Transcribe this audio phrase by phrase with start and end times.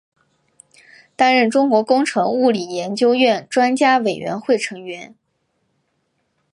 [1.15, 5.13] 担任中国工程物理研究院专家委员会成员。